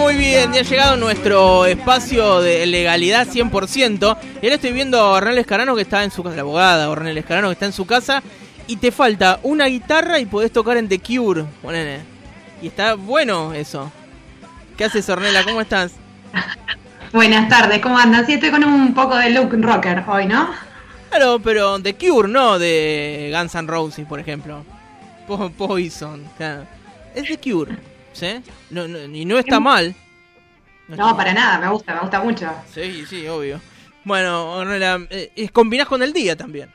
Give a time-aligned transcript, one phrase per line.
[0.00, 4.16] Muy bien, ya ha llegado nuestro espacio de legalidad 100%.
[4.40, 7.18] Y ahora estoy viendo a Ornel Escarano que está en su casa, la abogada Ornel
[7.18, 8.22] Escarano que está en su casa.
[8.66, 11.44] Y te falta una guitarra y podés tocar en The Cure.
[11.60, 12.00] Ponele.
[12.62, 13.92] Y está bueno eso.
[14.76, 15.44] ¿Qué haces, Ornella?
[15.44, 15.92] ¿Cómo estás?
[17.12, 18.24] Buenas tardes, ¿cómo andas?
[18.24, 20.48] Sí, estoy con un poco de look rocker hoy, ¿no?
[21.10, 24.64] Claro, pero The Cure, no de Guns N' Roses, por ejemplo.
[25.58, 26.64] Poison, claro.
[27.14, 27.76] Es The Cure,
[28.12, 28.42] ¿sí?
[28.70, 29.94] No, y no está mal.
[30.88, 32.50] No, para nada, me gusta, me gusta mucho.
[32.72, 33.60] Sí, sí, obvio.
[34.04, 36.70] Bueno, Ornella, eh, combinás con el día también.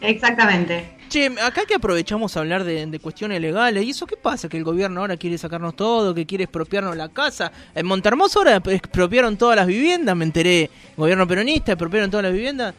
[0.00, 0.98] Exactamente.
[1.08, 4.48] Che, acá que aprovechamos a hablar de, cuestiones legales, ¿y eso qué pasa?
[4.48, 7.50] Que el gobierno ahora quiere sacarnos todo, que quiere expropiarnos la casa.
[7.74, 10.64] En Montermoso ahora expropiaron todas las viviendas, me enteré.
[10.64, 12.74] El gobierno peronista expropiaron todas las viviendas.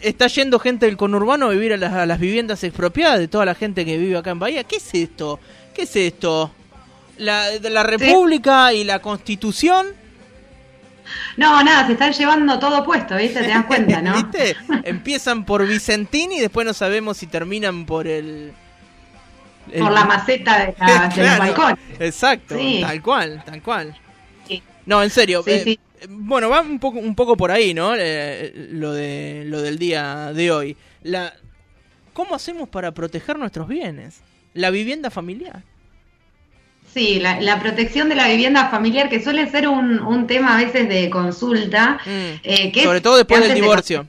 [0.00, 3.84] Está yendo gente del conurbano a vivir a las, viviendas expropiadas de toda la gente
[3.84, 4.64] que vive acá en Bahía.
[4.64, 5.38] ¿Qué es esto?
[5.76, 6.50] ¿Qué es esto?
[7.18, 9.86] La, la República y la Constitución
[11.36, 13.40] no, nada, se están llevando todo puesto, ¿viste?
[13.40, 14.14] Te das cuenta, ¿no?
[14.16, 14.56] ¿Viste?
[14.84, 18.52] Empiezan por Vicentini y después no sabemos si terminan por el...
[19.78, 21.78] Por la maceta de, la, balcón.
[21.98, 23.96] Exacto, tal cual, tal cual.
[24.86, 25.42] No, en serio.
[25.44, 25.76] Eh,
[26.08, 27.94] bueno, va un poco, un poco por ahí, ¿no?
[27.96, 30.76] Eh, lo, de, lo del día de hoy.
[31.02, 31.34] La,
[32.12, 34.20] ¿Cómo hacemos para proteger nuestros bienes?
[34.56, 35.62] La vivienda familiar.
[36.92, 40.88] Sí, la, protección de la vivienda familiar, que suele ser un, un tema a veces
[40.88, 41.98] de consulta.
[42.06, 42.40] Mm.
[42.42, 44.06] Eh, Sobre todo después del divorcio.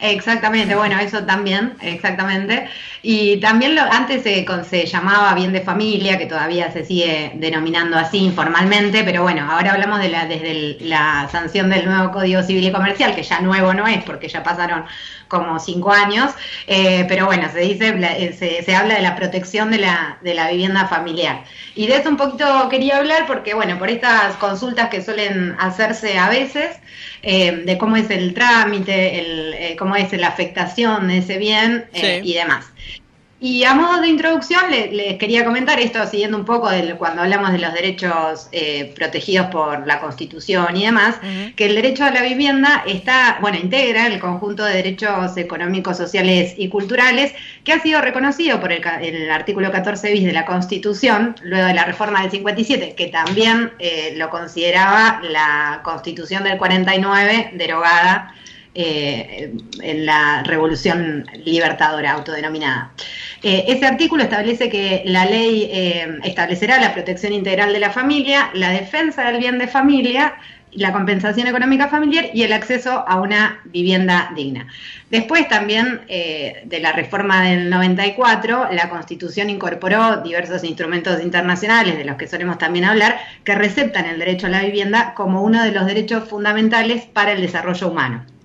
[0.00, 2.68] Exactamente, bueno, eso también, exactamente.
[3.02, 7.98] Y también lo, antes se, se, llamaba bien de familia, que todavía se sigue denominando
[7.98, 12.68] así informalmente, pero bueno, ahora hablamos de la, desde la sanción del nuevo Código Civil
[12.68, 14.84] y Comercial, que ya nuevo no es, porque ya pasaron
[15.28, 16.32] como cinco años,
[16.66, 20.34] eh, pero bueno, se dice, eh, se, se, habla de la protección de la, de
[20.34, 21.44] la vivienda familiar.
[21.74, 26.18] Y de eso un poquito quería hablar, porque bueno, por estas consultas que suelen hacerse
[26.18, 26.76] a veces,
[27.22, 31.86] eh, de cómo es el trámite, el, eh, cómo es la afectación de ese bien
[32.22, 32.66] y demás.
[33.40, 37.52] Y a modo de introducción les, quería comentar esto, siguiendo un poco de cuando hablamos
[37.52, 41.20] de los derechos eh, protegidos por la Constitución y demás,
[41.54, 46.54] que el derecho a la vivienda está, bueno, integra el conjunto de derechos económicos, sociales
[46.56, 47.32] y culturales
[47.62, 51.84] que ha sido reconocido por el, artículo 14 bis de la Constitución, luego de la
[51.84, 58.34] reforma del 57, que también eh, lo consideraba la Constitución del 49 derogada
[58.80, 59.52] eh,
[59.82, 62.92] en la revolución libertadora autodenominada.
[63.42, 68.50] Eh, ese artículo establece que la ley eh, establecerá la protección integral de la familia,
[68.54, 70.36] la defensa del bien de familia,
[70.70, 74.68] la compensación económica familiar y el acceso a una vivienda digna.
[75.10, 82.16] Después también de la reforma del 94, la Constitución incorporó diversos instrumentos internacionales, de los
[82.16, 85.84] que solemos también hablar, que receptan el derecho a la vivienda como uno de los
[85.84, 88.37] derechos fundamentales para el desarrollo humano.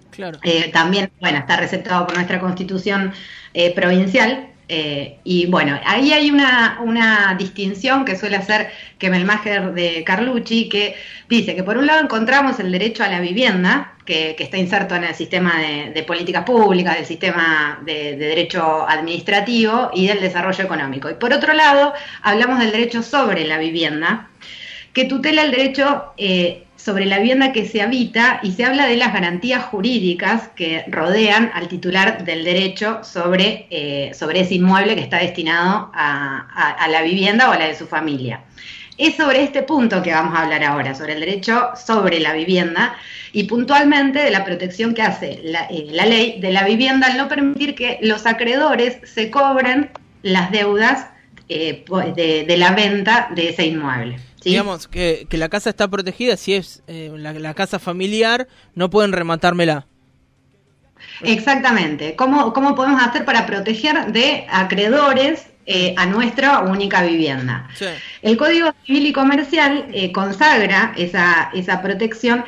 [0.43, 3.13] Eh, también, bueno, está receptado por nuestra constitución
[3.53, 4.49] eh, provincial.
[4.69, 10.95] Eh, y bueno, ahí hay una, una, distinción que suele hacer Kemelmacher de Carlucci, que
[11.27, 15.03] dice que por un lado encontramos el derecho a la vivienda, que, está inserto en
[15.03, 21.09] el sistema de, políticas públicas, del sistema de, derecho administrativo y del desarrollo económico.
[21.09, 24.29] Y por otro lado, hablamos del derecho sobre la vivienda,
[24.93, 26.13] que tutela el derecho
[26.83, 31.49] sobre la vivienda que se habita y se habla de las garantías jurídicas que rodean
[31.53, 37.49] al titular del derecho sobre, eh, sobre ese inmueble que está destinado a, la vivienda
[37.49, 38.41] o a la de su familia.
[38.97, 42.95] Es sobre este punto que vamos a hablar ahora, sobre el derecho sobre la vivienda
[43.31, 47.29] y puntualmente de la protección que hace la, eh, ley de la vivienda al no
[47.29, 49.89] permitir que los acreedores se cobren
[50.21, 51.07] las deudas
[51.47, 54.17] eh, de la venta de ese inmueble.
[54.43, 59.11] Digamos que, que, la casa está protegida, si es eh, la, casa familiar, no pueden
[59.11, 59.87] rematármela.
[61.21, 62.15] Exactamente.
[62.15, 67.67] ¿Cómo, cómo podemos hacer para proteger de acreedores eh, a nuestra única vivienda?
[68.21, 72.43] El Código Civil y Comercial eh, consagra esa, esa protección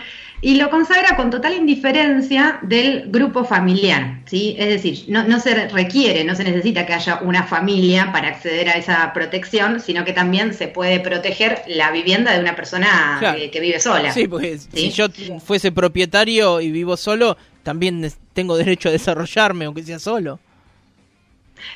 [0.45, 4.56] y lo consagra con total indiferencia del grupo familiar, ¿sí?
[4.59, 8.74] Es decir, no, se requiere, no se necesita que haya una familia para acceder a
[8.74, 13.19] esa protección, sino que también se puede proteger la vivienda de una persona
[13.51, 14.12] que, vive sola.
[14.12, 15.07] Sí, porque si yo
[15.44, 20.39] fuese propietario y vivo solo, también tengo derecho a desarrollarme, aunque sea solo.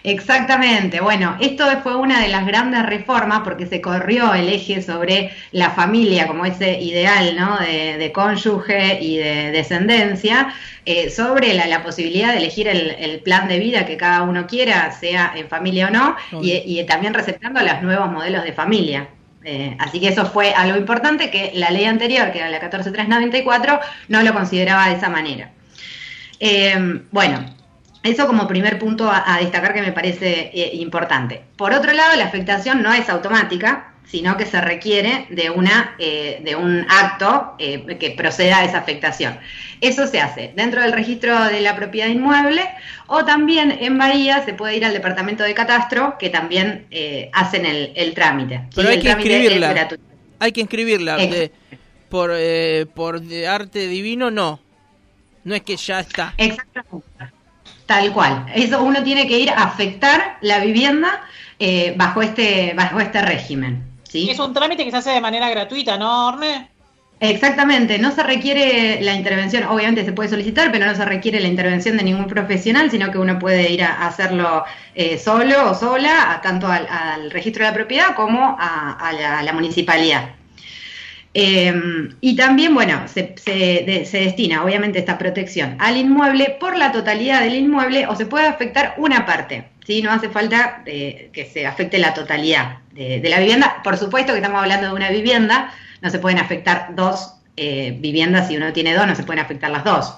[0.03, 5.31] Exactamente, bueno, esto fue una de las grandes reformas porque se corrió el eje sobre
[5.51, 7.57] la familia como ese ideal ¿no?
[7.57, 10.53] de, cónyuge y de descendencia,
[10.85, 15.33] eh, sobre la, posibilidad de elegir el, plan de vida que cada uno quiera, sea
[15.35, 19.09] en familia o no, y, también receptando los nuevos modelos de familia.
[19.43, 23.79] Eh, así que eso fue algo importante que la ley anterior, que era la 14394,
[24.07, 25.51] no lo consideraba de esa manera.
[26.39, 27.45] Eh, bueno,
[28.03, 31.41] eso como primer punto a, destacar que me parece eh, importante.
[31.57, 36.41] Por otro lado, la afectación no es automática, sino que se requiere de, una, eh,
[36.43, 39.37] de un acto eh, que proceda a esa afectación.
[39.81, 42.63] Eso se hace dentro del registro de la propiedad inmueble
[43.07, 46.87] o también en Bahía se puede ir al departamento de catastro que también
[47.33, 48.61] hacen el, trámite.
[48.75, 49.89] Pero hay, que inscribirla.
[50.39, 51.17] hay que inscribirla.
[52.09, 52.31] por,
[52.95, 54.59] por arte divino, no.
[55.43, 56.33] No es que ya está.
[56.37, 57.38] Exactamente.
[57.89, 58.45] Tal cual.
[58.53, 61.23] Eso uno tiene que ir a afectar la vivienda
[61.57, 63.83] eh, bajo este bajo este régimen.
[64.03, 64.29] ¿sí?
[64.29, 66.69] Es un trámite que se hace de manera gratuita, ¿no, Orne?
[67.19, 71.47] Exactamente, no se requiere la intervención, obviamente se puede solicitar, pero no se requiere la
[71.47, 76.39] intervención de ningún profesional, sino que uno puede ir a hacerlo eh, solo o sola,
[76.43, 80.29] tanto al, registro de la propiedad como a la municipalidad.
[81.33, 83.35] Em, y también, bueno, se,
[84.11, 88.95] destina obviamente esta protección al inmueble por la totalidad del inmueble o se puede afectar
[88.97, 90.01] una parte, ¿sí?
[90.01, 93.81] No hace falta eh, que se afecte la totalidad de, la vivienda.
[93.83, 95.71] Por supuesto que estamos hablando de una vivienda,
[96.01, 99.69] no se pueden afectar dos eh, viviendas, si uno tiene dos, no se pueden afectar
[99.69, 100.17] las dos.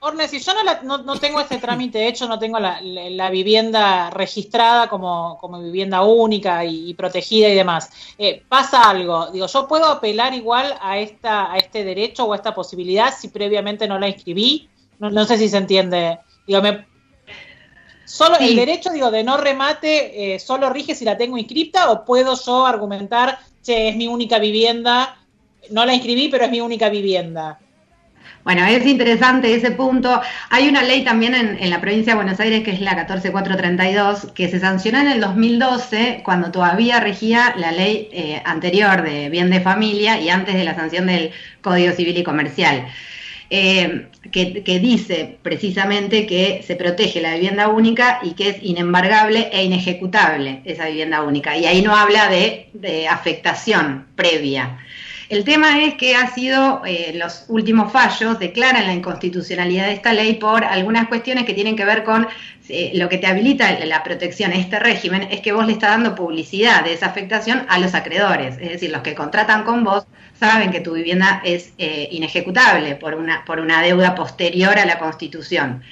[0.00, 0.52] Orne, si yo
[0.84, 7.48] no, tengo este trámite hecho, no tengo la, vivienda registrada como, vivienda única y, protegida
[7.48, 12.24] y demás, eh, pasa algo, digo, yo puedo apelar igual a, esta, a este derecho
[12.24, 14.68] o a esta posibilidad si previamente no la inscribí,
[15.00, 16.86] no, sé si se entiende, digo, me,
[18.04, 22.04] solo el derecho, digo, de no remate, eh, solo rige si la tengo inscripta o
[22.04, 25.18] puedo yo argumentar, che, es mi única vivienda,
[25.70, 27.58] no la inscribí, pero es mi única vivienda.
[28.44, 30.20] Bueno, es interesante ese punto.
[30.50, 34.48] Hay una ley también en, la provincia de Buenos Aires que es la 14432, que
[34.48, 39.60] se sancionó en el 2012 cuando todavía regía la ley eh, anterior de bien de
[39.60, 41.30] familia y antes de la sanción del
[41.60, 42.86] Código Civil y Comercial.
[43.50, 49.64] Eh, que, dice precisamente que se protege la vivienda única y que es inembargable e
[49.64, 51.56] inejecutable esa vivienda única.
[51.56, 54.78] Y ahí no habla de afectación previa.
[55.28, 60.14] El tema es que ha sido, eh, los últimos fallos declaran la inconstitucionalidad de esta
[60.14, 62.26] ley por algunas cuestiones que tienen que ver con
[62.70, 65.90] eh, lo que te habilita la protección a este régimen, es que vos le estás
[65.90, 70.06] dando publicidad de esa afectación a los acreedores, es decir, los que contratan con vos
[70.38, 74.98] saben que tu vivienda es eh, inejecutable por una, por una deuda posterior a la
[74.98, 75.82] constitución.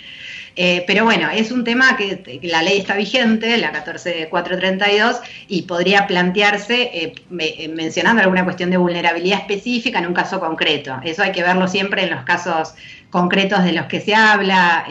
[0.58, 6.06] Eh, pero bueno, es un tema que, la ley está vigente, la 14432, y podría
[6.06, 10.98] plantearse eh, eh, mencionando alguna cuestión de vulnerabilidad específica en un caso concreto.
[11.04, 12.74] Eso hay que verlo siempre en los casos
[13.10, 14.86] concretos de los que se habla,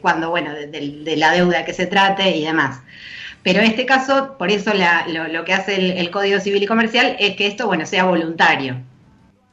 [0.00, 2.80] cuando, bueno, de, la deuda que se trate y demás.
[3.42, 7.36] Pero en este caso, por eso lo, que hace el Código Civil y Comercial es
[7.36, 8.82] que esto, bueno, sea voluntario.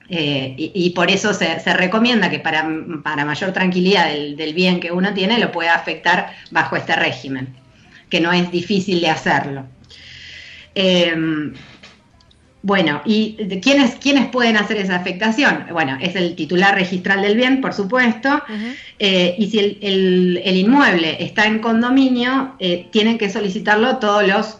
[0.07, 5.39] Eh, y, por eso se, recomienda que para, mayor tranquilidad del, bien que uno tiene
[5.39, 7.55] lo pueda afectar bajo este régimen,
[8.09, 9.65] que no es difícil de hacerlo.
[10.75, 11.53] Em,
[12.61, 15.65] bueno, ¿y quiénes, quiénes pueden hacer esa afectación?
[15.71, 18.43] Bueno, es el titular registral del bien, por supuesto,
[18.99, 24.57] eh, y si el, inmueble está en condominio, eh, tienen que solicitarlo todos los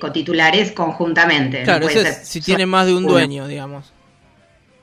[0.00, 1.62] cotitulares conjuntamente.
[1.64, 1.86] Claro,
[2.22, 3.92] si tiene más de un dueño, digamos.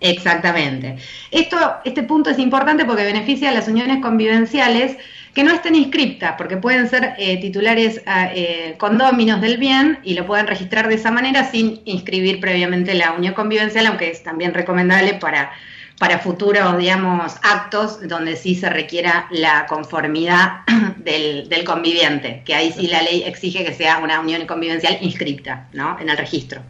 [0.04, 0.98] Exactamente.
[1.32, 4.98] Esto, este punto es importante porque beneficia a las uniones convivenciales
[5.34, 10.14] que no estén inscriptas, porque pueden ser eh, titulares ah, eh, condóminos del bien y
[10.14, 14.54] lo pueden registrar de esa manera sin inscribir previamente la unión convivencial, aunque es también
[14.54, 15.52] recomendable para,
[15.98, 20.66] para futuros, digamos, actos donde sí se requiera la conformidad
[20.98, 25.70] del, del conviviente, que ahí sí la ley exige que sea una unión convivencial inscripta,
[25.72, 25.98] ¿no?
[26.00, 26.62] En el registro.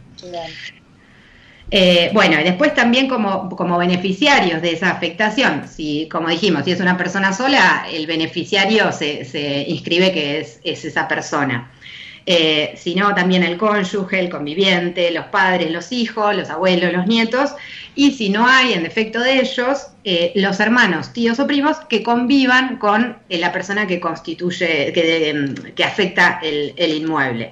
[1.76, 6.70] Eh, bueno, y después también como, como, beneficiarios de esa afectación, si, como dijimos, si
[6.70, 11.72] es una persona sola, el beneficiario se, inscribe que es, esa persona.
[12.26, 17.50] eh, sino también el cónyuge, el conviviente, los padres, los hijos, los abuelos, los nietos,
[17.96, 22.04] y si no hay, en defecto de ellos, eh, los hermanos, tíos o primos que
[22.04, 27.50] convivan con eh, la persona que constituye, que, afecta el, inmueble.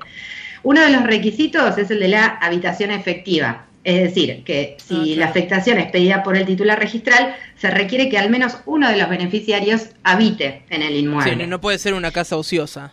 [0.63, 3.67] Uno de los requisitos es el de la habitación efectiva.
[3.85, 8.17] Es decir, que si la afectación es pedida por el titular registral, se requiere que
[8.17, 11.37] al menos uno de los beneficiarios habite en el inmueble.
[11.37, 12.93] Sí, no puede ser una casa ociosa.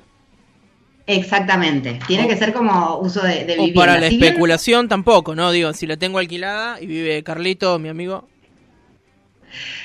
[1.06, 3.72] Exactamente, tiene que ser como uso de, de vivienda.
[3.72, 5.52] O para la especulación tampoco, ¿no?
[5.52, 8.28] Digo, si la tengo alquilada y vive Carlito, mi amigo.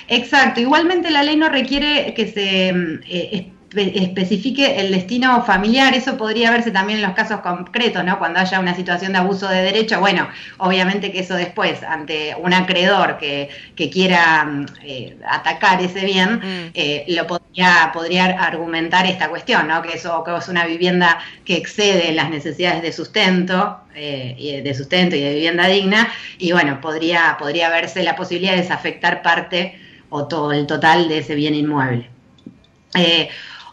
[0.08, 6.16] Exacto, igualmente la ley no requiere que se mm, eh, especifique el destino familiar, eso
[6.16, 8.18] podría verse también en los casos concretos, ¿no?
[8.18, 10.28] Cuando haya una situación de abuso de derecho, bueno,
[10.58, 13.48] obviamente que eso después, ante un acreedor que,
[13.92, 16.70] quiera mm, eh, atacar ese bien, mm.
[16.74, 19.82] eh, lo podría, podría argumentar esta cuestión, ¿no?
[19.82, 25.16] Que eso que es una vivienda que excede las necesidades de sustento, eh, de sustento
[25.16, 29.78] y de vivienda digna, y bueno, podría, podría verse la posibilidad de desafectar parte
[30.10, 32.08] o todo el total de ese bien inmueble.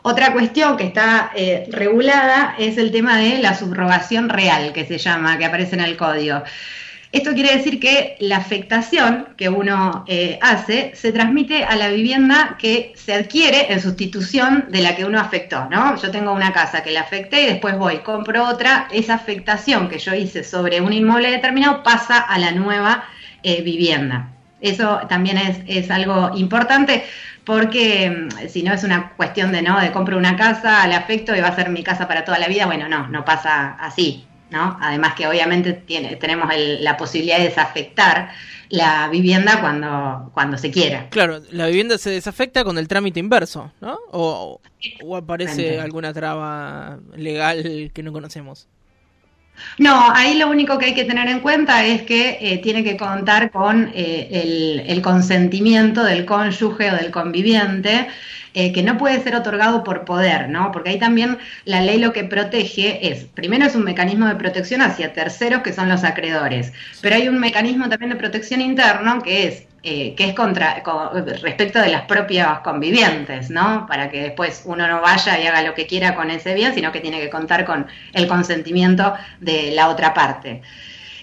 [0.04, 4.98] Otra cuestión que está eh, regulada es el tema de la subrogación real, que se
[4.98, 6.42] llama, que aparece en el código.
[7.12, 12.56] Esto quiere decir que la afectación que uno eh, hace se transmite a la vivienda
[12.58, 16.02] que se adquiere en sustitución de la que uno afectó, ¿no?
[16.02, 20.00] Yo tengo una casa que la afecté y después voy, compro otra, esa afectación que
[20.00, 23.04] yo hice sobre un inmueble determinado pasa a la nueva
[23.44, 24.30] eh, vivienda.
[24.62, 27.04] Eso también es, es algo importante
[27.46, 31.36] porque mm, si no es una cuestión de no, de compro una casa, al afecto
[31.36, 34.26] y va a ser mi casa para toda la vida, bueno, no, no pasa así,
[34.50, 34.78] ¿no?
[34.82, 38.30] Además que obviamente tiene, tenemos la posibilidad de desafectar
[38.70, 41.10] la vivienda cuando, cuando se quiera.
[41.10, 44.00] Claro, la vivienda se desafecta con el trámite inverso, ¿no?
[44.12, 44.62] O,
[45.04, 48.68] o aparece alguna traba legal que no conocemos.
[49.78, 52.98] No, ahí lo único que hay que tener en cuenta es que eh, tiene que
[52.98, 58.08] contar con eh, el, consentimiento del cónyuge o del conviviente,
[58.54, 60.72] eh, que no puede ser otorgado por poder, ¿no?
[60.72, 64.82] Porque ahí también la ley lo que protege es, primero es un mecanismo de protección
[64.82, 69.48] hacia terceros que son los acreedores, pero hay un mecanismo también de protección interno que
[69.48, 70.84] es eh, que es contra
[71.42, 73.88] respecto de las propias convivientes, ¿no?
[73.88, 76.92] Para que después uno no vaya y haga lo que quiera con ese bien, sino
[76.92, 80.62] que tiene que contar con el consentimiento de la otra parte.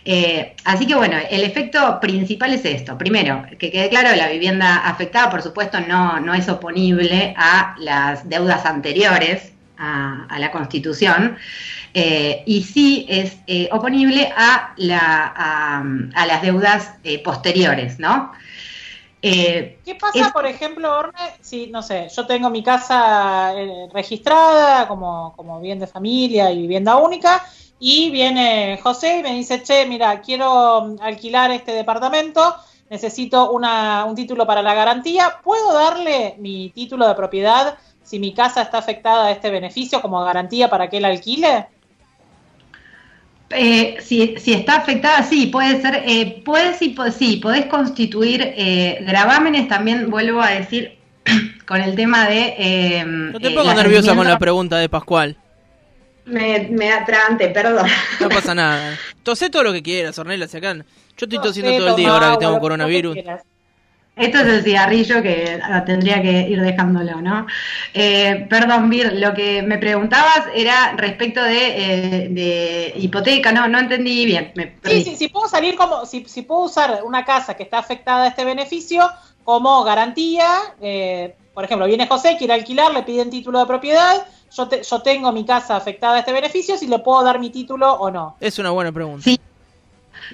[0.05, 2.99] Eh, así que bueno, el efecto principal es esto.
[2.99, 8.29] Primero, que quede claro, la vivienda afectada, por supuesto, no, no es oponible a las
[8.29, 11.37] deudas anteriores a, la Constitución.
[11.95, 13.37] Eh, y sí es
[13.71, 15.33] oponible a, la,
[16.13, 18.33] a, las deudas posteriores, ¿no?
[19.21, 24.87] Eh, ¿Qué pasa, por ejemplo, Orne, si, no sé, yo tengo mi casa eh, registrada
[24.87, 27.45] como, como bien de familia y vivienda única,
[27.81, 32.55] y viene José y me dice, che, mira, quiero alquilar este departamento,
[32.91, 38.33] necesito una, un título para la garantía, ¿puedo darle mi título de propiedad si mi
[38.33, 41.67] casa está afectada a este beneficio como garantía para que él alquile?
[43.51, 48.99] Eh, si, si, está afectada, sí, puede ser, eh, puedes, sí, sí, podés constituir eh,
[49.07, 50.99] gravámenes, también vuelvo a decir,
[51.67, 52.55] con el tema de...
[52.59, 55.37] Eh, no te pongo nerviosa con la pregunta de Pascual.
[56.27, 57.87] Me, me atrante, perdón.
[58.21, 58.99] No pasa nada.
[59.23, 60.75] Tosé todo lo que quieras, Ornella, se acá.
[60.75, 60.83] Yo
[61.25, 63.17] estoy tosiendo todo el día ahora que tengo coronavirus.
[64.19, 67.47] Esto es el cigarrillo que tendría que ir dejándolo, ¿no?
[67.95, 74.27] Eh, perdón, Vir, lo que me preguntabas era respecto de, eh, hipoteca, no, no entendí
[74.27, 74.53] bien.
[74.85, 78.25] sí, sí, si puedo salir como, si, si, puedo usar una casa que está afectada
[78.25, 79.09] a este beneficio
[79.45, 80.47] como garantía,
[80.81, 85.33] eh, por ejemplo, viene José, quiere alquilar, le piden título de propiedad, yo, yo tengo
[85.33, 88.37] mi casa afectada a este beneficio, si le puedo dar mi título o no.
[88.41, 89.25] Es una buena pregunta.
[89.25, 89.41] Sí,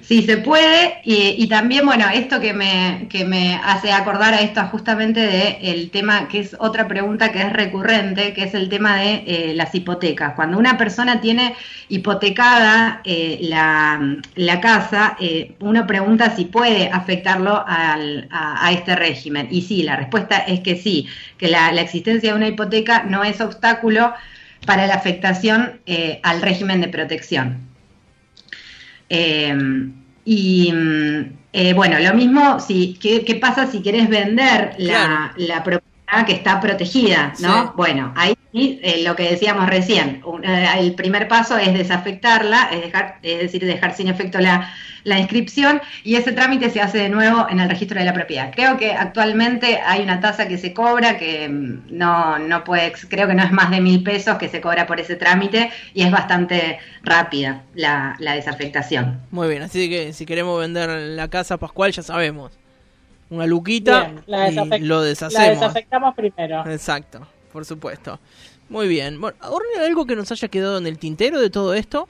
[0.02, 1.00] Sí, se puede.
[1.04, 5.90] Y, también, bueno, esto que me, que me hace acordar a esto justamente de el
[5.90, 9.74] tema, que es otra pregunta que es recurrente, que es el tema de eh, las
[9.74, 10.34] hipotecas.
[10.34, 11.54] Cuando una persona tiene
[11.88, 19.48] hipotecada eh, la, casa, eh, uno pregunta si puede afectarlo al, a, este régimen.
[19.50, 21.06] Y sí, la respuesta es que sí,
[21.38, 24.12] que la, la existencia de una hipoteca no es obstáculo
[24.66, 25.80] para la afectación
[26.22, 27.73] al régimen de protección.
[29.08, 29.92] Em,
[30.24, 35.32] y mm, eh, bueno, lo mismo, si, ¿qué, ¿qué, pasa si quieres vender la,
[35.62, 37.32] propiedad que está protegida?
[37.40, 37.72] ¿no?
[37.76, 42.82] Bueno, ahí y eh, lo que decíamos recién, eh, el primer paso es desafectarla, es,
[42.82, 44.70] dejar, es decir, dejar sin efecto la,
[45.04, 48.52] inscripción y ese trámite se hace de nuevo en el registro de la propiedad.
[48.54, 53.26] Creo que actualmente hay una tasa que se cobra que mm, no, no puede, creo
[53.26, 56.12] que no es más de mil pesos que se cobra por ese trámite y es
[56.12, 59.20] bastante rápida la, desafectación.
[59.32, 62.52] Muy bien, así que si queremos vender la casa Pascual ya sabemos.
[63.30, 65.44] Una luquita y lo deshacemos.
[65.44, 66.64] La desafectamos primero.
[66.70, 68.18] Exacto por supuesto.
[68.68, 69.20] Muy bien.
[69.20, 69.38] Bueno,
[69.78, 72.08] algo que nos haya quedado en el tintero de todo esto?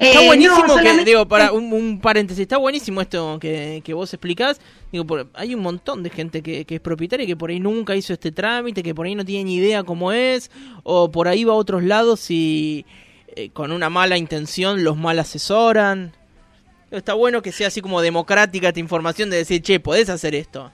[0.00, 4.60] Está eh, buenísimo que, digo, para un, paréntesis, está buenísimo esto que, vos explicás.
[4.90, 8.32] Digo, hay un montón de gente que, es propietaria que por ahí nunca hizo este
[8.32, 10.50] trámite, que por ahí no tiene ni idea cómo es,
[10.82, 12.84] o por ahí va a otros lados y
[13.28, 16.16] eh, con una mala intención los mal asesoran.
[16.90, 20.72] Está bueno que sea así como democrática esta información de decir, che, podés hacer esto.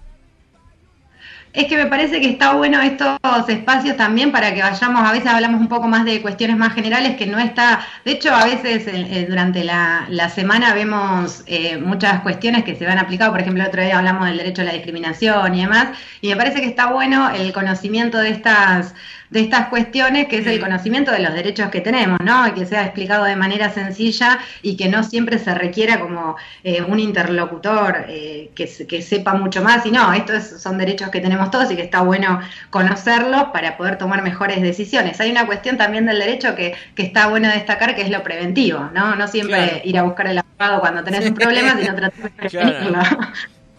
[1.53, 5.29] Es que me parece que está bueno estos espacios también para que vayamos, a veces
[5.29, 8.87] hablamos un poco más de cuestiones más generales que no está, de hecho a veces
[8.87, 13.69] eh, durante la, semana vemos eh, muchas cuestiones que se van aplicado, por ejemplo el
[13.69, 15.89] otro día hablamos del derecho a la discriminación y demás,
[16.23, 18.95] y me parece que está bueno el conocimiento de estas
[19.33, 22.47] de estas cuestiones, que es el conocimiento de los derechos que tenemos, ¿no?
[22.49, 26.83] Y que sea explicado de manera sencilla y que no siempre se requiera como eh,
[26.83, 29.87] un interlocutor eh, que, sepa mucho más.
[29.87, 33.99] Y no, estos son derechos que tenemos todos y que está bueno conocerlos para poder
[33.99, 35.21] tomar mejores decisiones.
[35.21, 38.91] Hay una cuestión también del derecho que, que está bueno destacar, que es lo preventivo,
[38.95, 39.17] ¿no?
[39.17, 42.99] No siempre ir a buscar el abogado cuando tenés un problema, sino tratar de prevenirlo.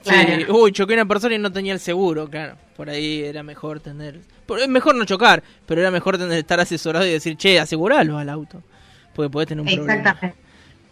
[0.04, 2.56] Sí, uy, choqué a una persona y no tenía el seguro, claro.
[2.76, 4.20] Por ahí era mejor tener.
[4.60, 8.30] Es mejor no chocar, pero era mejor tener, estar asesorado y decir, che, aseguralo al
[8.30, 8.62] auto.
[9.16, 10.12] Porque podés tener un Exactamente.
[10.12, 10.43] problema.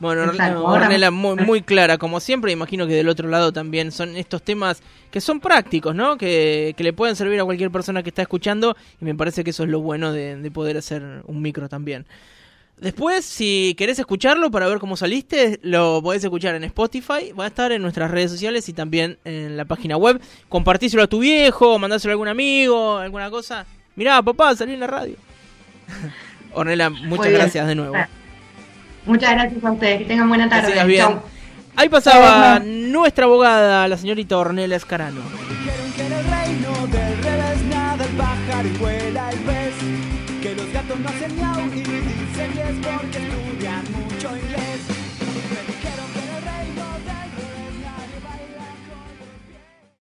[0.02, 0.24] Bueno,
[0.64, 2.52] Ornella, muy, muy, clara, como siempre.
[2.52, 4.82] Imagino que del otro lado también son estos temas
[5.12, 6.18] que son prácticos, ¿no?
[6.18, 8.76] Que, que le pueden servir a cualquier persona que está escuchando.
[9.00, 12.08] Y me parece que eso es lo bueno de, de poder hacer un micro también.
[12.80, 17.48] Después, si querés escucharlo para ver cómo saliste, lo podés escuchar en Spotify, va a
[17.48, 20.20] estar en nuestras redes sociales y también en la página web.
[20.50, 23.68] Compartíselo a tu viejo, mandáselo a algún amigo, alguna cosa.
[23.96, 25.16] Mirá, papá, salí en la radio.
[26.54, 27.94] Ornella, muchas gracias de nuevo.
[29.06, 30.84] Muchas gracias a ustedes, que tengan buena tarde.
[30.86, 31.20] bien.
[31.76, 35.22] Ahí pasaba nuestra abogada, la señorita Ornella Escarano.
[40.42, 41.41] que los gatos no hacen miau y dicen que es porque estudian mucho